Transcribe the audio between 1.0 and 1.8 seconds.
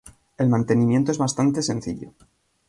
es bastante